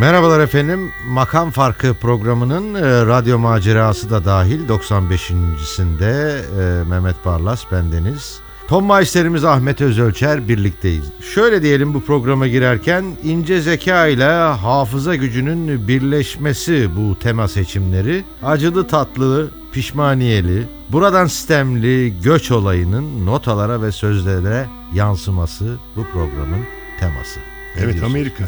[0.00, 0.92] Merhabalar efendim.
[1.06, 8.40] Makam Farkı programının e, radyo macerası da dahil 95.sinde e, Mehmet Barlas bendeniz.
[8.68, 11.04] Tom Meister'imiz Ahmet Özölçer birlikteyiz.
[11.34, 14.24] Şöyle diyelim bu programa girerken ince zeka ile
[14.62, 18.24] hafıza gücünün birleşmesi bu tema seçimleri.
[18.42, 26.64] Acılı tatlı, pişmaniyeli, buradan sistemli göç olayının notalara ve sözlere yansıması bu programın
[27.00, 27.40] teması.
[27.40, 28.14] Ne Evet diyorsun?
[28.14, 28.44] Amerika.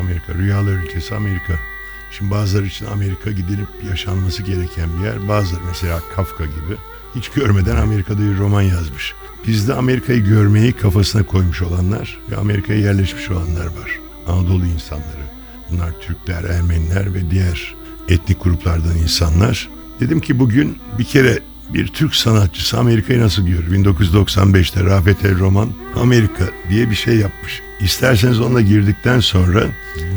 [0.00, 0.34] Amerika.
[0.34, 1.52] Rüyalar ülkesi Amerika.
[2.10, 5.28] Şimdi bazıları için Amerika gidilip yaşanması gereken bir yer.
[5.28, 6.76] Bazıları mesela Kafka gibi
[7.14, 9.14] hiç görmeden Amerika'da bir roman yazmış.
[9.46, 14.00] Bizde Amerika'yı görmeyi kafasına koymuş olanlar ve Amerika'ya yerleşmiş olanlar var.
[14.28, 15.24] Anadolu insanları.
[15.70, 17.74] Bunlar Türkler, Ermeniler ve diğer
[18.08, 19.68] etnik gruplardan insanlar.
[20.00, 21.38] Dedim ki bugün bir kere
[21.74, 23.84] bir Türk sanatçısı Amerika'yı nasıl görür?
[23.84, 27.62] 1995'te Rafet El Roman Amerika diye bir şey yapmış.
[27.80, 29.64] İsterseniz onunla girdikten sonra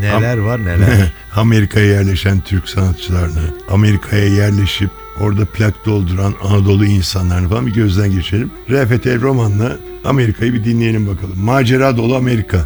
[0.04, 1.14] Neler var neler.
[1.36, 4.90] Amerika'ya yerleşen Türk sanatçılarını, Amerika'ya yerleşip
[5.22, 8.52] orada plak dolduran Anadolu insanlarını falan bir gözden geçirelim.
[8.70, 11.40] Rafet El Roman'la Amerika'yı bir dinleyelim bakalım.
[11.44, 12.66] Macera dolu Amerika.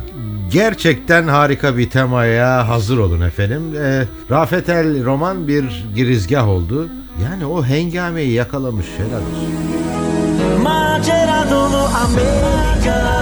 [0.51, 3.61] Gerçekten harika bir temaya hazır olun efendim.
[3.75, 6.89] Ee, Rafet El roman bir girizgah oldu.
[7.23, 10.61] Yani o hengameyi yakalamış helal olsun.
[10.63, 13.16] Macera dolu Amerika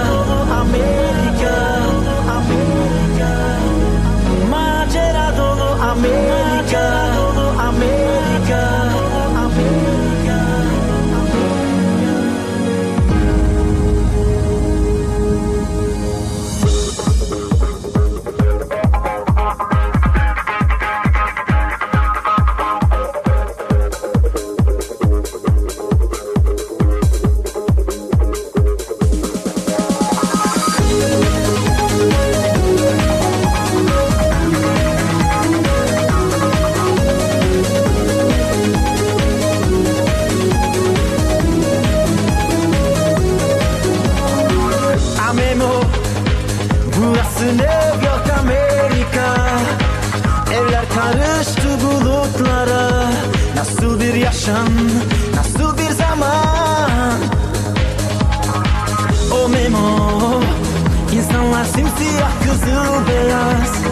[62.66, 63.82] simsiyah kızıl beyaz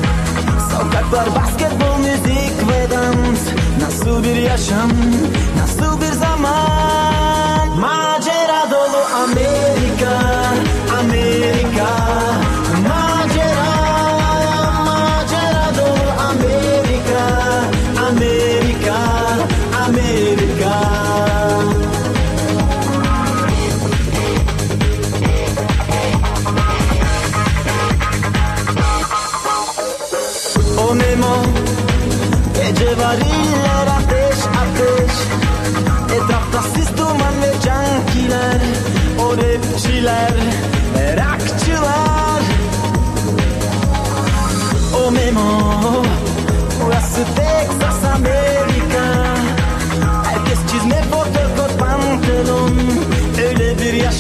[0.71, 3.41] Sokaklar basketbol müzik ve dans.
[3.81, 4.91] Nasıl bir yaşam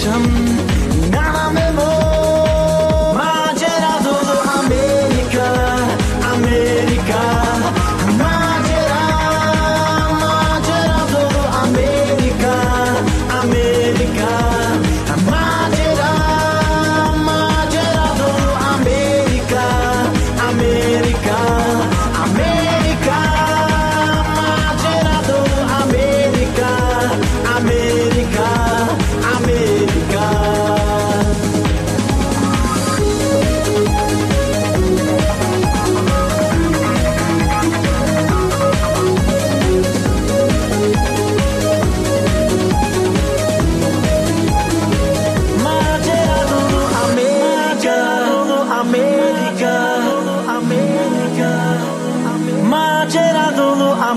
[0.06, 0.53] Öyle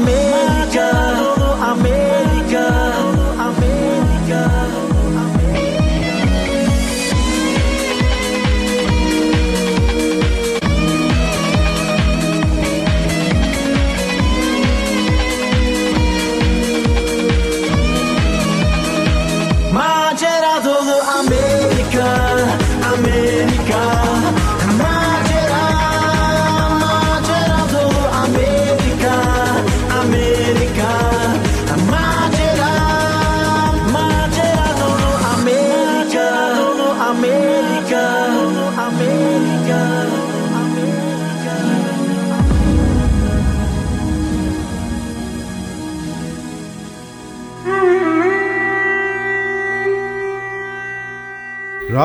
[0.06, 0.26] me.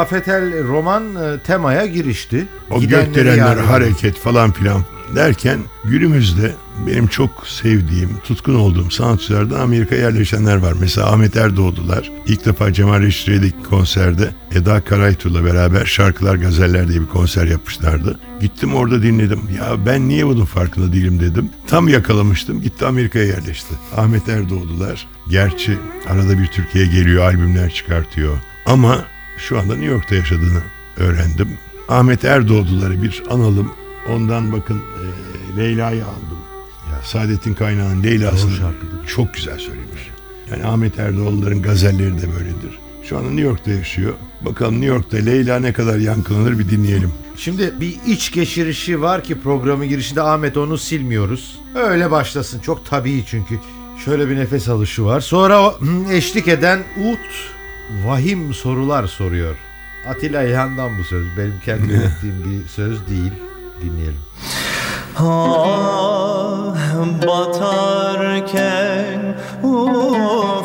[0.03, 2.47] Rafet El roman e, temaya girişti.
[2.71, 4.85] O Gidenleri gökdelenler, hareket falan filan
[5.17, 6.55] derken günümüzde
[6.87, 10.75] benim çok sevdiğim, tutkun olduğum sanatçılardan Amerika'ya yerleşenler var.
[10.81, 12.11] Mesela Ahmet Erdoğdular.
[12.27, 18.19] İlk defa Cemal Reşit'teki konserde Eda Karaytu'la beraber Şarkılar Gazeller diye bir konser yapmışlardı.
[18.41, 19.41] Gittim orada dinledim.
[19.59, 21.51] Ya ben niye bunun farkında değilim dedim.
[21.67, 22.63] Tam yakalamıştım.
[22.63, 23.75] Gitti Amerika'ya yerleşti.
[23.97, 25.07] Ahmet Erdoğdular.
[25.29, 25.79] Gerçi
[26.09, 28.37] arada bir Türkiye'ye geliyor, albümler çıkartıyor.
[28.67, 29.05] Ama
[29.37, 30.63] şu anda New York'ta yaşadığını
[30.97, 31.49] öğrendim.
[31.89, 33.73] Ahmet Erdoğduları bir analım.
[34.09, 36.39] Ondan bakın e, Leyla'yı aldım.
[36.91, 38.53] Ya Saadettin Kaynağ'ın Leyla'sını
[39.07, 40.11] çok güzel söylemiş.
[40.51, 42.79] Yani Ahmet Erdoğduların gazelleri de böyledir.
[43.03, 44.15] Şu anda New York'ta yaşıyor.
[44.41, 47.13] Bakalım New York'ta Leyla ne kadar yankılanır bir dinleyelim.
[47.37, 51.61] Şimdi bir iç geçirişi var ki programın girişinde Ahmet onu silmiyoruz.
[51.75, 52.61] Öyle başlasın.
[52.61, 53.59] Çok tabii çünkü.
[54.05, 55.21] Şöyle bir nefes alışı var.
[55.21, 55.75] Sonra
[56.13, 57.19] eşlik eden Ut
[58.05, 59.57] vahim sorular soruyor.
[60.09, 61.37] Atilla İlhan'dan bu söz.
[61.37, 63.33] Benim kendi ürettiğim bir söz değil.
[63.83, 64.21] Dinleyelim.
[65.19, 66.75] Ah
[67.27, 70.62] batarken ufukta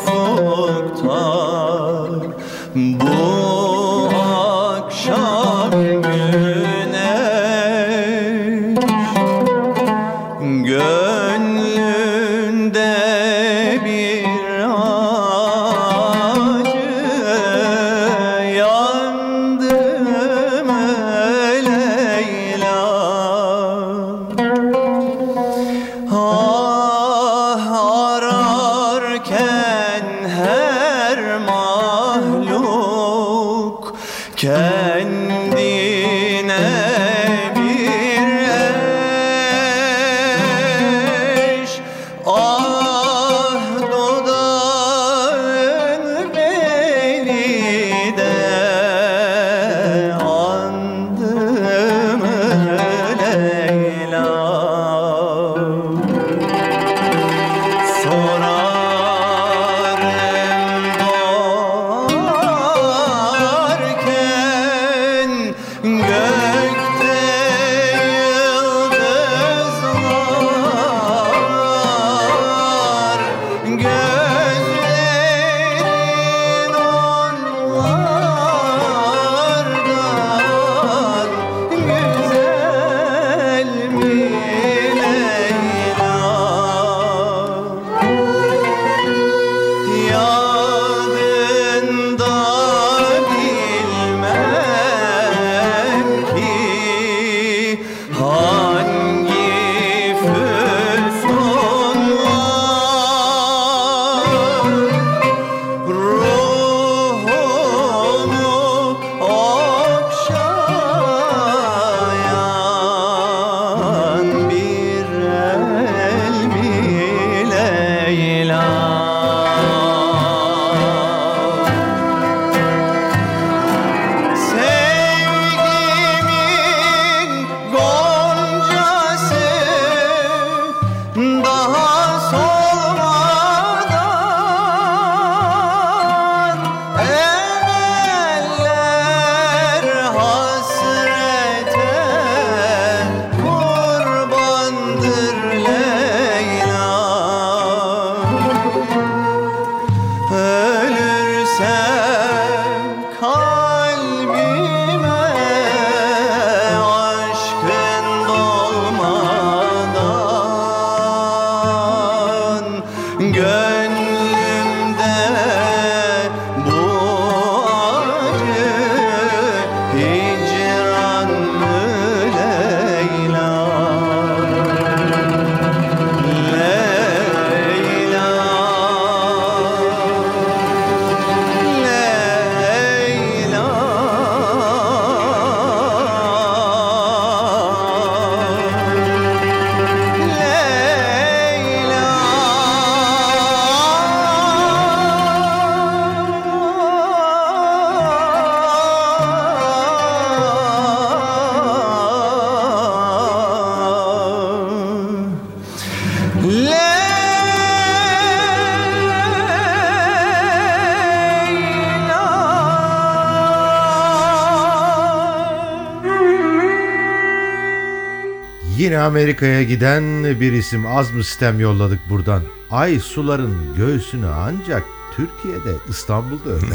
[219.08, 222.42] Amerika'ya giden bir isim az mı sistem yolladık buradan.
[222.70, 224.82] Ay suların göğsünü ancak
[225.16, 226.50] Türkiye'de İstanbul'da.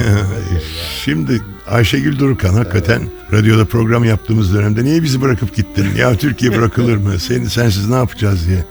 [1.03, 5.95] Şimdi Ayşegül Durukan hakikaten radyoda program yaptığımız dönemde niye bizi bırakıp gittin?
[5.97, 7.13] Ya Türkiye bırakılır mı?
[7.19, 8.65] Seni sensiz ne yapacağız diye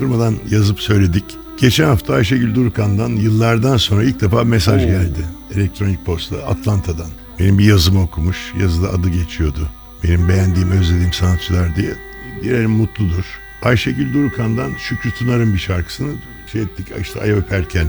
[0.00, 1.24] durmadan yazıp söyledik.
[1.60, 5.24] Geçen hafta Ayşegül Durukan'dan yıllardan sonra ilk defa mesaj geldi.
[5.54, 7.10] Elektronik posta Atlanta'dan.
[7.38, 8.52] Benim bir yazımı okumuş.
[8.60, 9.68] Yazıda adı geçiyordu.
[10.04, 12.07] Benim beğendiğim, özlediğim sanatçılar diye.
[12.42, 13.24] Dilerim mutludur.
[13.62, 16.12] Ayşegül Durukan'dan Şükrü Tunar'ın bir şarkısını
[16.52, 16.86] şey ettik.
[17.00, 17.86] işte Ay Öperken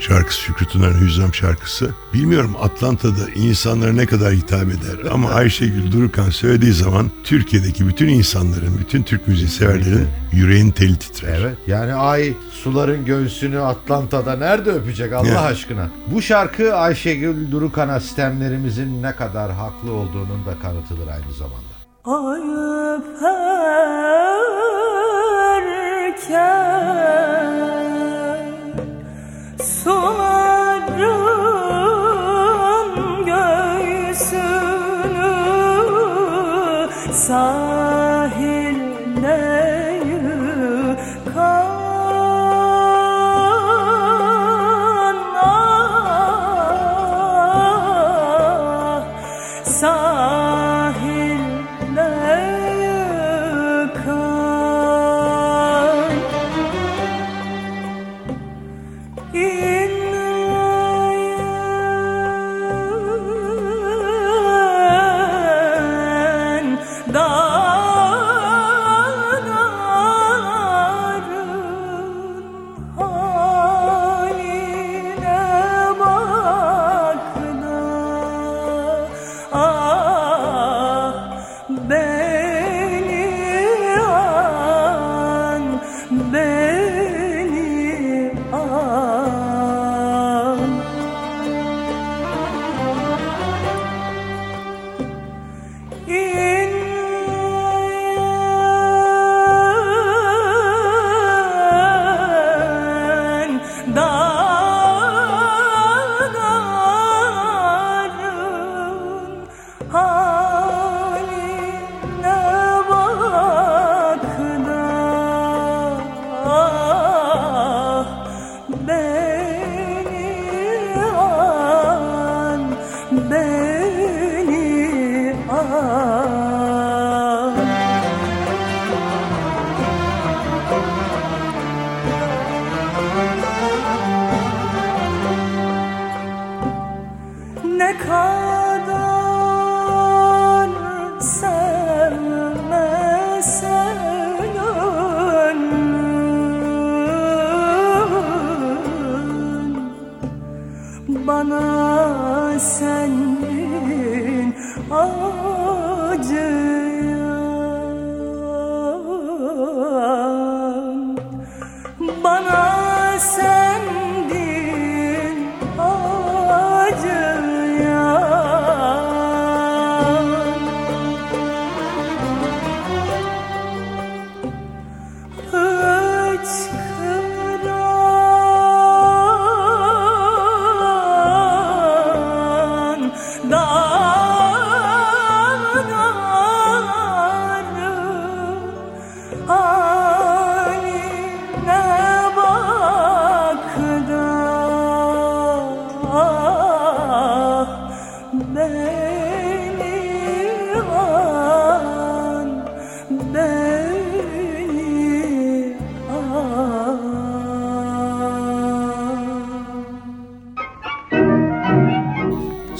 [0.00, 1.90] şarkısı Şükrü Tunar'ın Hüzzam şarkısı.
[2.14, 8.78] Bilmiyorum Atlanta'da insanlara ne kadar hitap eder ama Ayşegül Durukan söylediği zaman Türkiye'deki bütün insanların,
[8.78, 11.38] bütün Türk müziği severlerin yüreğin teli titrer.
[11.40, 15.40] Evet yani ay suların göğsünü Atlanta'da nerede öpecek Allah Ya.
[15.42, 15.90] aşkına.
[16.06, 21.63] Bu şarkı Ayşegül Durukan'a sistemlerimizin ne kadar haklı olduğunun da kanıtıdır aynı zamanda.
[22.06, 22.42] Ay
[22.96, 24.13] öperken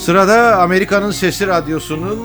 [0.05, 2.19] Sırada Amerika'nın Sesi Radyosu'nun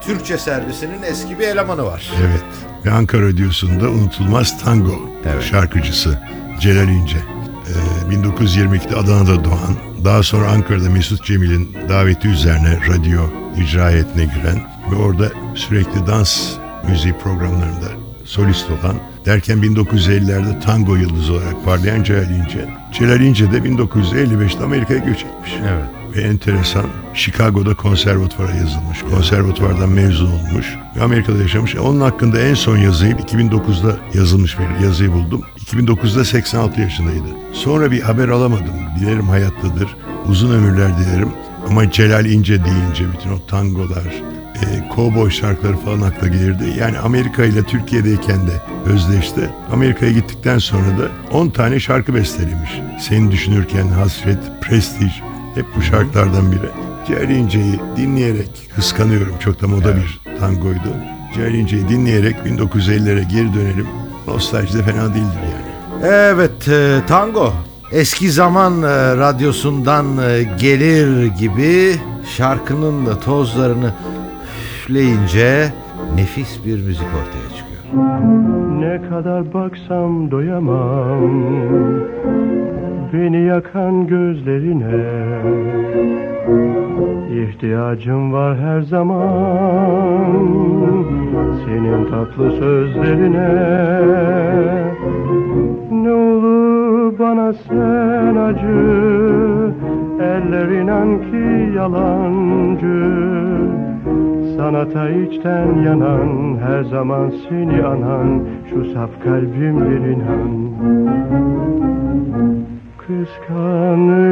[0.00, 2.10] Türkçe servisinin eski bir elemanı var.
[2.20, 2.44] Evet.
[2.84, 5.42] Ve Ankara Radyosu'nda unutulmaz tango Evet.
[5.42, 6.18] şarkıcısı
[6.60, 7.16] Celal İnce.
[7.18, 13.20] Ee, 1922'de Adana'da doğan, daha sonra Ankara'da Mesut Cemil'in daveti üzerine radyo
[13.56, 14.60] icra heyetine giren
[14.92, 16.52] ve orada sürekli dans
[16.88, 17.88] müziği programlarında
[18.24, 18.96] solist olan
[19.26, 22.68] derken 1950'lerde tango yıldızı olarak parlayan Celal İnce.
[22.92, 25.52] Celal İnce de 1955'te Amerika'ya göç etmiş.
[25.60, 25.95] Evet.
[26.16, 29.02] Ve enteresan Chicago'da konservatuvara yazılmış.
[29.10, 30.66] Konservatuvardan mezun olmuş.
[30.96, 31.74] Ve Amerika'da yaşamış.
[31.74, 35.42] E, Onun hakkında en son yazıyı 2009'da yazılmış bir yazıyı buldum.
[35.58, 37.26] 2009'da 86 yaşındaydı.
[37.52, 38.74] Sonra bir haber alamadım.
[39.00, 39.96] Dilerim hayattadır.
[40.28, 41.28] Uzun ömürler dilerim.
[41.68, 44.22] Ama Celal İnce deyince bütün o tangolar,
[44.62, 46.64] e, kovboy şarkıları falan akla gelirdi.
[46.78, 49.50] Yani Amerika ile Türkiye'deyken de özdeşti.
[49.72, 52.70] Amerika'ya gittikten sonra da 10 tane şarkı bestelemiş.
[53.00, 55.12] Seni düşünürken hasret, prestij
[55.56, 56.70] hep bu şarkılardan biri.
[57.06, 59.34] Ciğer İnce'yi dinleyerek kıskanıyorum.
[59.40, 60.96] Çok da moda bir tangoydu.
[61.34, 63.86] Ciğer İnce'yi dinleyerek 1950'lere geri dönelim.
[64.26, 65.76] Nostalji de fena değildir yani.
[66.12, 67.52] Evet e, tango
[67.92, 71.96] eski zaman e, radyosundan e, gelir gibi
[72.36, 73.92] şarkının da tozlarını
[74.86, 75.72] üfleyince
[76.14, 77.82] nefis bir müzik ortaya çıkıyor.
[78.80, 81.30] Ne kadar baksam doyamam
[83.12, 85.06] Beni yakan gözlerine.
[87.42, 90.36] İhtiyacım var her zaman.
[91.64, 93.48] Senin tatlı sözlerine.
[95.90, 99.72] Ne olur bana sen acı.
[100.20, 103.06] Eller inan ki yalancı.
[104.56, 110.66] Sanata içten yanan Her zaman seni anan Şu saf kalbimdir inan
[113.06, 114.26] Kıskanıyorum.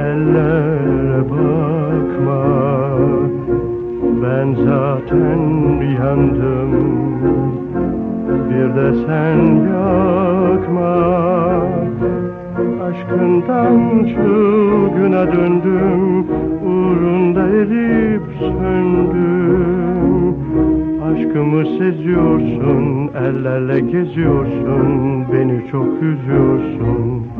[0.00, 2.42] Ellere bakma.
[4.22, 5.40] Ben zaten
[6.00, 6.72] yandım
[8.50, 9.38] Bir de sen
[9.72, 10.94] yakma.
[12.84, 16.26] Aşkından çılgına döndüm.
[16.64, 19.81] Uğrunda erip söndüm
[21.12, 27.31] Aşkımı seziyorsun Ellerle geziyorsun Beni çok üzüyorsun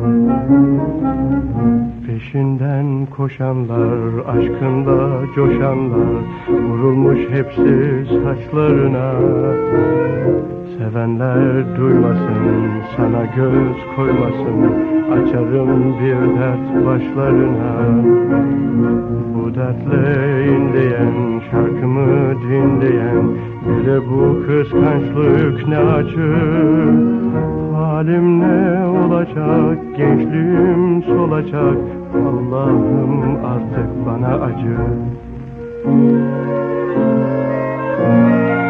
[2.06, 9.12] Peşinden koşanlar Aşkında coşanlar Vurulmuş hepsi saçlarına.
[10.78, 14.72] Sevenler duymasın, sana göz koymasın
[15.12, 18.02] Açarım bir dert başlarına.
[19.34, 23.24] Bu dertle inleyen, şarkımı dinleyen
[23.66, 26.32] Bile bu kıskançlık ne acı
[27.82, 31.78] Halim ne olacak, gençliğim solacak.
[32.14, 34.76] Allah'ım artık bana acı.
[38.12, 38.61] Peşinden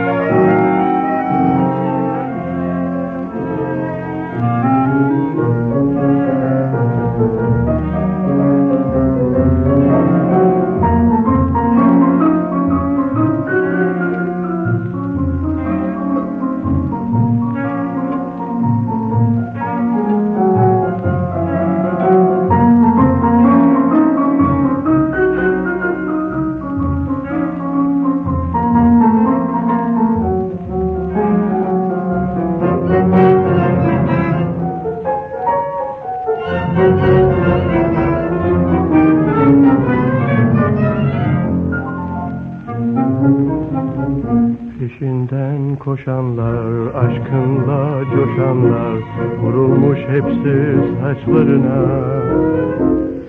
[47.32, 48.98] aşkınla coşanlar
[49.40, 51.82] Vurulmuş hepsi saçlarına.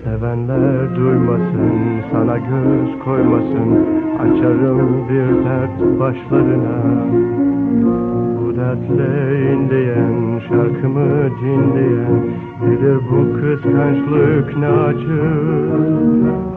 [0.04, 3.86] Sevenler duymasın, sana göz koymasın
[4.20, 6.76] Açarım bir dert başlarına.
[8.40, 15.22] Bu dertle inleyen, şarkımı dinleyen Bilir bu kıskançlık ne acı?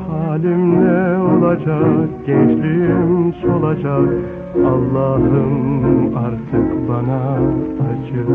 [0.08, 4.10] Halim ne olacak, gençliğim solacak.
[4.65, 7.39] Allah'ım artık bana
[7.88, 8.26] acı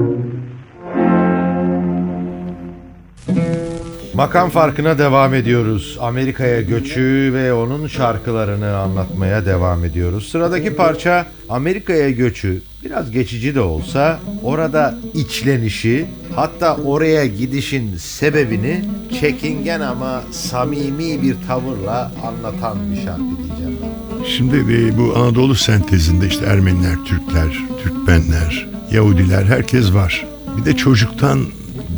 [4.14, 5.98] Makam farkına devam ediyoruz.
[6.00, 10.28] Amerika'ya göçü ve onun şarkılarını anlatmaya devam ediyoruz.
[10.28, 18.84] Sıradaki parça Amerika'ya göçü biraz geçici de olsa orada içlenişi hatta oraya gidişin sebebini
[19.20, 24.24] çekingen ama samimi bir tavırla anlatan bir şarkı diyeceğim ben.
[24.24, 30.26] Şimdi e, bu Anadolu sentezinde işte Ermeniler, Türkler, Türkmenler, Yahudiler herkes var.
[30.56, 31.38] Bir de çocuktan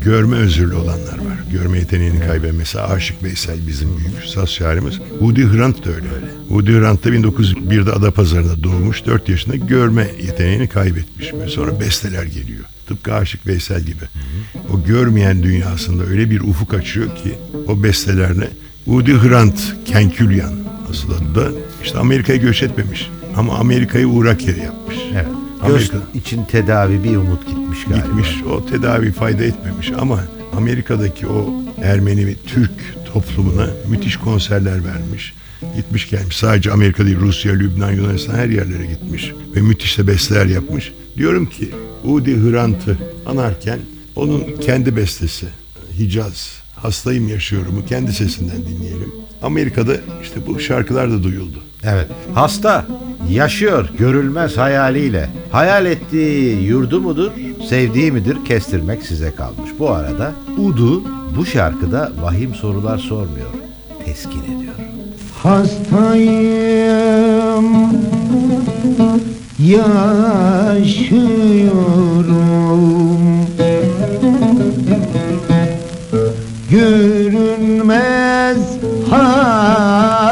[0.05, 1.23] görme özürlü olanlar var.
[1.54, 4.94] Görme yeteneğini kaybeden mesela Aşık Veysel bizim büyük saz şairimiz.
[5.18, 6.06] Woody Hrant da öyle.
[6.48, 9.06] Woody Hrant da 1901'de Adapazarı'nda doğmuş.
[9.06, 11.34] 4 yaşında görme yeteneğini kaybetmiş.
[11.34, 12.64] Ve sonra besteler geliyor.
[12.86, 14.04] Tıpkı Aşık Veysel gibi.
[14.72, 17.34] O görmeyen dünyasında öyle bir ufuk açıyor ki
[17.68, 18.50] o bestelerle
[18.84, 20.54] Woody Hrant, Kenkülyan
[20.90, 21.48] asıl adı da
[21.84, 23.10] işte Amerika'ya göç etmemiş.
[23.36, 24.96] Ama Amerika'yı uğrak yeri yapmış.
[25.12, 25.26] Evet.
[25.66, 28.06] Göz Amerika için tedavi bir umut gitmiş galiba.
[28.06, 28.42] gitmiş.
[28.50, 30.20] O tedavi fayda etmemiş ama
[30.56, 32.70] Amerika'daki o Ermeni ve Türk
[33.12, 35.34] toplumuna müthiş konserler vermiş.
[35.76, 36.36] Gitmiş gelmiş.
[36.36, 39.32] Sadece Amerika değil Rusya, Lübnan, Yunanistan her yerlere gitmiş.
[39.56, 40.92] Ve müthiş de besteler yapmış.
[41.16, 41.70] Diyorum ki
[42.04, 43.78] Udi Hrant'ı anarken
[44.16, 45.46] onun kendi bestesi
[45.98, 49.12] Hicaz hastayım yaşıyorumu kendi sesinden dinleyelim.
[49.42, 51.58] Amerika'da işte bu şarkılar da duyuldu.
[51.84, 52.06] Evet.
[52.34, 52.86] Hasta
[53.30, 55.30] yaşıyor görülmez hayaliyle.
[55.50, 57.30] Hayal ettiği yurdu mudur,
[57.68, 59.70] sevdiği midir kestirmek size kalmış.
[59.79, 61.03] Bu arada Udu
[61.37, 63.50] bu şarkıda vahim sorular sormuyor.
[64.05, 64.74] Teskin ediyor.
[65.42, 66.64] Hastayım
[69.59, 70.05] Yaşıyorum
[76.70, 78.59] Görünmez
[79.11, 80.24] hayal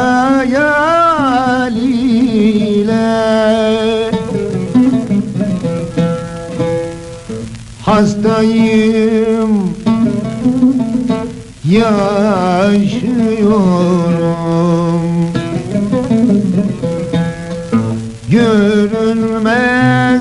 [7.85, 9.75] Hastayım.
[11.65, 12.13] Yaşıyorum.
[18.31, 20.12] Görünmez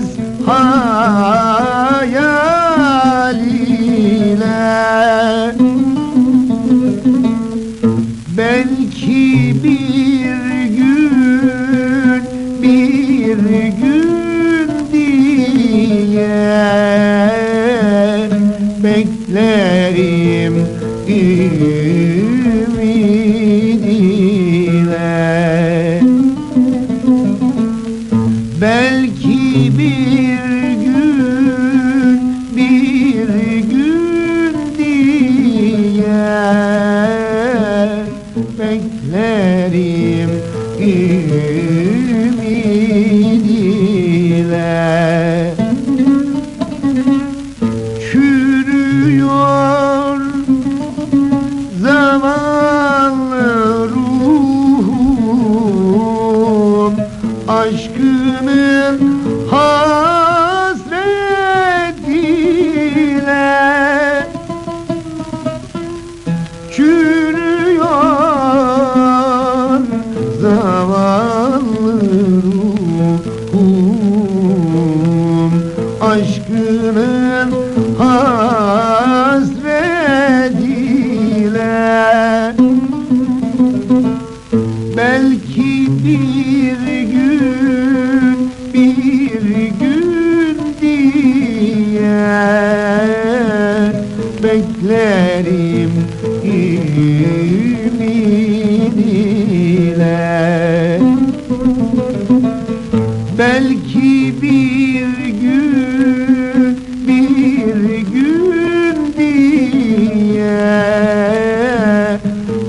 [103.41, 106.77] Belki bir gün
[107.07, 110.61] bir gün diye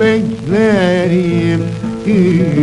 [0.01, 1.63] beklerim
[2.07, 2.63] ümidiyle.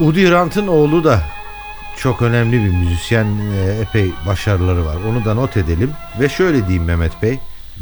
[0.00, 1.20] Udi Grant'ın oğlu da
[1.96, 4.96] çok önemli bir müzisyen, e, epey başarıları var.
[5.10, 5.90] Onu da not edelim.
[6.20, 7.38] Ve şöyle diyeyim Mehmet Bey,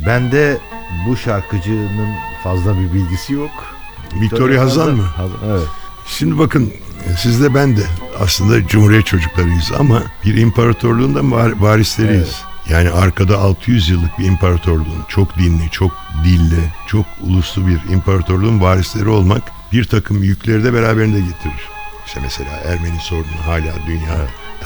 [0.07, 0.59] bende
[1.07, 3.80] bu şarkıcının fazla bir bilgisi yok.
[4.15, 5.03] Victoria Hazan mı?
[5.03, 5.69] Hazan, evet.
[6.07, 6.73] Şimdi bakın
[7.19, 7.83] siz de ben de
[8.21, 12.37] aslında Cumhuriyet çocuklarıyız ama bir imparatorluğun da var- varisleriyiz.
[12.69, 15.93] Yani arkada 600 yıllık bir imparatorluğun çok dinli, çok
[16.25, 19.43] dilli, çok uluslu bir imparatorluğun varisleri olmak
[19.73, 21.69] bir takım yükleri de beraberinde getirir.
[22.07, 24.17] İşte mesela Ermeni sorunu hala dünya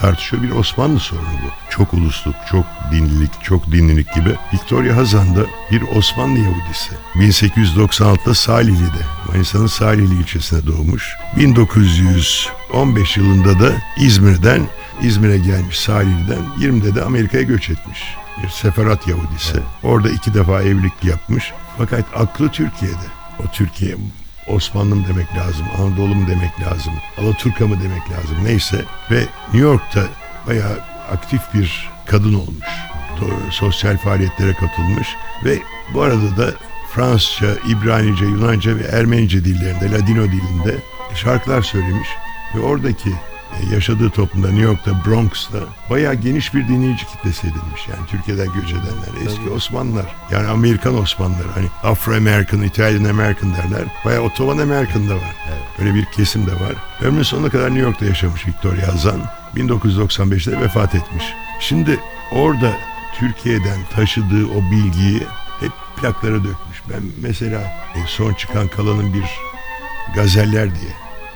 [0.01, 0.43] tartışıyor.
[0.43, 1.71] Bir Osmanlı sorunu bu.
[1.71, 4.35] Çok ulusluk, çok dinlilik, çok dinlilik gibi.
[4.53, 5.39] Victoria Hazan da
[5.71, 6.91] bir Osmanlı Yahudisi.
[7.15, 9.03] 1896'da Salihli'de,
[9.35, 11.17] Manisa'nın Salihli ilçesine doğmuş.
[11.37, 14.61] 1915 yılında da İzmir'den,
[15.01, 17.99] İzmir'e gelmiş Salihli'den 20'de de Amerika'ya göç etmiş.
[18.43, 19.57] Bir seferat Yahudisi.
[19.83, 21.53] Orada iki defa evlilik yapmış.
[21.77, 23.07] Fakat aklı Türkiye'de.
[23.43, 23.95] O Türkiye
[24.47, 28.85] Osmanlı mı demek lazım, Anadolu mu demek lazım, Alaturka mı demek lazım neyse.
[29.11, 29.19] Ve
[29.53, 30.03] New York'ta
[30.47, 30.79] bayağı
[31.11, 32.67] aktif bir kadın olmuş.
[33.51, 35.07] Sosyal faaliyetlere katılmış
[35.45, 35.59] ve
[35.93, 36.53] bu arada da
[36.95, 40.75] Fransızca, İbranice, Yunanca ve Ermenice dillerinde, Ladino dilinde
[41.15, 42.07] şarkılar söylemiş.
[42.55, 45.57] Ve oradaki e, yaşadığı toplumda New York'ta, Bronx'ta
[45.89, 47.87] bayağı geniş bir dinleyici kitlesi edinmiş.
[47.89, 50.15] Yani Türkiye'den göç edenler, eski Osmanlılar.
[50.31, 51.47] Yani Amerikan Osmanlılar.
[51.55, 53.85] Hani Afro-American, Italian American derler.
[54.05, 55.35] Bayağı Ottoman American da var.
[55.79, 56.75] Öyle bir kesim de var.
[57.01, 59.21] Ömrünün sonuna kadar New York'ta yaşamış Victoria Hazan.
[59.55, 61.25] 1995'te vefat etmiş.
[61.59, 61.99] Şimdi
[62.31, 62.71] orada
[63.19, 65.23] Türkiye'den taşıdığı o bilgiyi
[65.59, 66.74] hep plaklara dökmüş.
[66.89, 67.59] Ben mesela
[67.95, 69.25] e, son çıkan Kalan'ın bir
[70.15, 70.91] Gazeller diye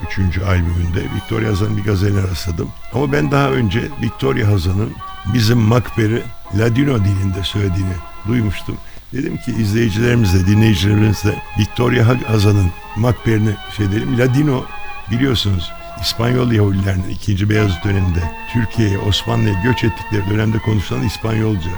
[0.08, 2.70] üçüncü albümünde Victoria Hazan'ın bir gazeline rastladım.
[2.94, 4.94] Ama ben daha önce Victoria Hazan'ın
[5.34, 6.24] bizim Makber'i
[6.60, 7.94] Ladino dilinde söylediğini
[8.28, 8.78] duymuştum.
[9.14, 14.20] Dedim ki izleyicilerimizle, dinleyicilerimizle Victoria Hazan'ın Makber'ini şey edelim.
[14.20, 14.66] Ladino
[15.12, 17.50] biliyorsunuz İspanyol Yahudilerinin 2.
[17.50, 21.72] Beyazıt döneminde Türkiye'ye, Osmanlı'ya göç ettikleri dönemde konuşulan İspanyolca.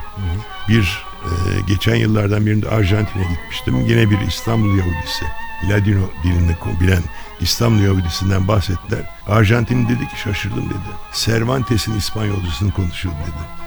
[0.70, 3.82] Bir e, geçen yıllardan birinde Arjantin'e gitmiştim.
[3.88, 5.26] Yine bir İstanbul Yahudisi.
[5.70, 7.04] Ladino dilinde ko- bilen
[7.42, 9.00] İstanbul Yahudisinden bahsettiler.
[9.28, 10.92] Arjantin dedi ki şaşırdım dedi.
[11.14, 13.62] Cervantes'in İspanyolcasını konuşuyor dedi.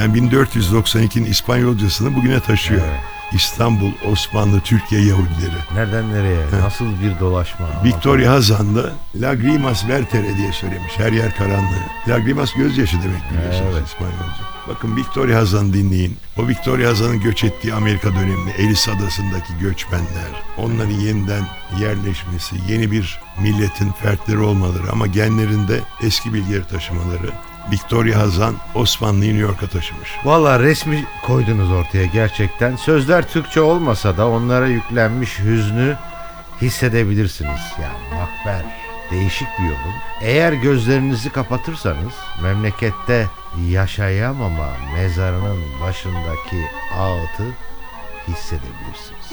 [0.00, 2.80] Yani 1492'nin İspanyolcasını bugüne taşıyor.
[2.88, 3.00] Evet.
[3.32, 5.58] İstanbul, Osmanlı, Türkiye Yahudileri.
[5.74, 6.38] Nereden nereye?
[6.62, 7.66] Nasıl bir dolaşma?
[7.84, 10.92] Victoria Hazan'da Lagrimas vertere diye söylemiş.
[10.98, 11.82] Her yer karanlığı.
[12.08, 13.86] Lagrimas gözyaşı demek biliyorsunuz Evet.
[13.86, 14.48] İspanyolca.
[14.68, 16.16] Bakın Victoria Hazan dinleyin.
[16.38, 21.42] O Victoria Hazan'ın göç ettiği Amerika döneminde Ellis Adası'ndaki göçmenler, onların yeniden
[21.80, 27.30] yerleşmesi, yeni bir milletin fertleri olmaları ama genlerinde eski bilgileri taşımaları.
[27.70, 30.10] Victoria Hazan Osmanlı'yı New York'a taşımış.
[30.24, 32.76] Valla resmi koydunuz ortaya gerçekten.
[32.76, 35.96] Sözler Türkçe olmasa da onlara yüklenmiş hüznü
[36.62, 37.60] hissedebilirsiniz.
[37.82, 38.64] Yani makber
[39.10, 39.94] değişik bir yorum.
[40.20, 43.26] Eğer gözlerinizi kapatırsanız memlekette
[43.68, 47.44] yaşayamama mezarının başındaki ağıtı
[48.28, 49.32] hissedebilirsiniz.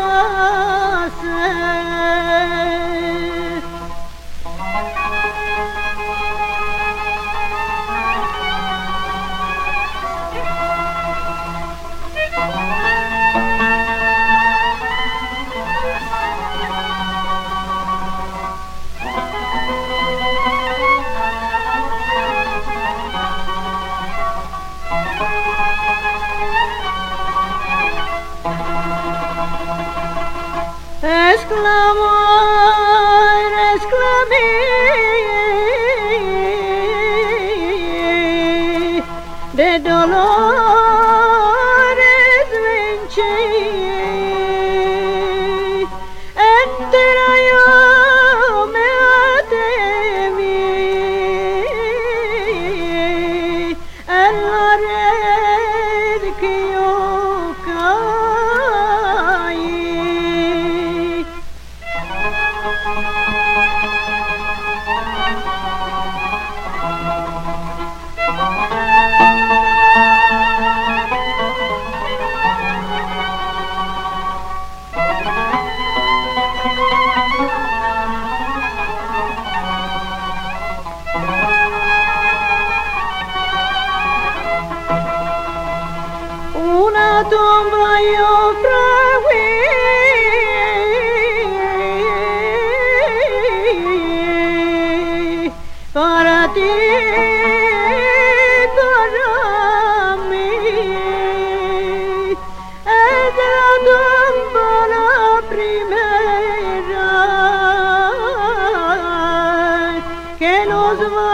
[110.91, 111.30] 我么？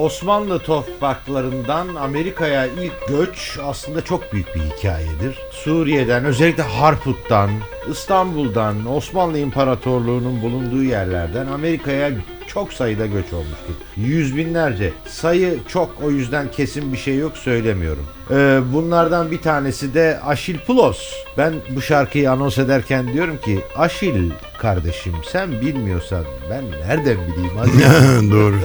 [0.00, 5.38] Osmanlı topraklarından Amerika'ya ilk göç aslında çok büyük bir hikayedir.
[5.50, 7.50] Suriye'den özellikle Harput'tan,
[7.90, 12.10] İstanbul'dan, Osmanlı İmparatorluğu'nun bulunduğu yerlerden Amerika'ya
[12.46, 13.74] çok sayıda göç olmuştur.
[13.96, 14.92] Yüz binlerce.
[15.06, 18.06] Sayı çok o yüzden kesin bir şey yok söylemiyorum.
[18.30, 21.12] Ee, bunlardan bir tanesi de Aşil Pulos.
[21.38, 28.30] Ben bu şarkıyı anons ederken diyorum ki Aşil kardeşim sen bilmiyorsan ben nereden bileyim.
[28.32, 28.56] Doğru.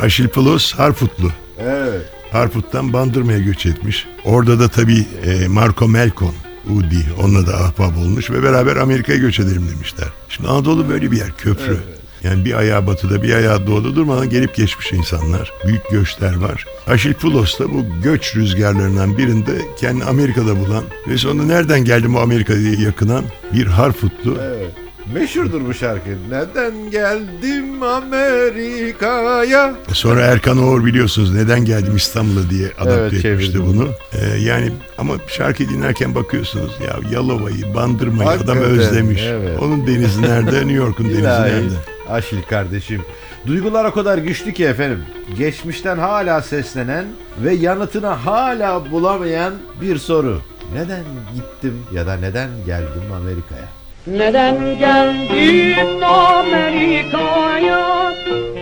[0.00, 1.30] Aşilpolos Harputlu.
[1.58, 2.02] evet.
[2.32, 4.06] Harput'tan Bandırma'ya göç etmiş.
[4.24, 6.34] Orada da tabii e, Marco Melkon,
[6.70, 10.08] Udi, onunla da ahbap olmuş ve beraber Amerika'ya göç edelim demişler.
[10.28, 11.78] Şimdi Anadolu böyle bir yer, köprü.
[12.24, 15.52] Yani bir ayağı batıda bir ayağı doğuda durmadan gelip geçmiş insanlar.
[15.66, 16.66] Büyük göçler var.
[16.86, 22.54] Aşilpulos da bu göç rüzgarlarından birinde kendini Amerika'da bulan ve sonra nereden geldi bu Amerika
[22.58, 24.36] diye yakınan bir Harputlu.
[24.42, 24.72] Evet.
[25.14, 26.10] Meşhurdur bu şarkı.
[26.30, 29.74] Neden geldim Amerika'ya?
[29.92, 33.88] Sonra Erkan Oğur biliyorsunuz neden geldim İstanbul'a diye adapte Evet, etmişti çevirdi bunu.
[34.12, 39.22] Ee, yani ama şarkı dinlerken bakıyorsunuz ya Yalova'yı, Bandırma'yı adam Hakikaten, özlemiş.
[39.22, 39.58] evet.
[39.62, 40.56] Onun denizi nerede?
[40.56, 41.74] New York'un denizi nerede?
[42.08, 43.02] Aşil kardeşim.
[43.46, 45.04] Duygular o kadar güçlü ki efendim.
[45.38, 47.04] Geçmişten hala seslenen
[47.44, 50.40] ve yanıtını hala bulamayan bir soru.
[50.74, 53.68] Neden gittim ya da neden geldim Amerika'ya?
[54.06, 58.12] Neden geldin Amerika'ya?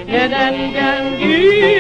[0.06, 1.70] Neden geldin